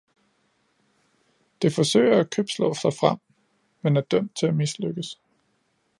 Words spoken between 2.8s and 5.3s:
frem, men er dømt til at mislykkes.